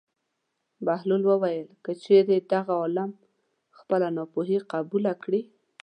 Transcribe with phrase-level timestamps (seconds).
[0.85, 3.11] بهلول وویل: که چېرې دغه عالم
[3.77, 5.41] خپله ناپوهي قبوله کړي.